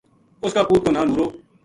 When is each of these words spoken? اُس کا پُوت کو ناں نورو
اُس 0.43 0.51
کا 0.55 0.61
پُوت 0.67 0.81
کو 0.85 0.89
ناں 0.95 1.05
نورو 1.07 1.25